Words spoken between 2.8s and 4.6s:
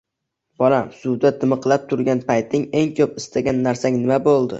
eng koʻp istagan narsang nima boʻldi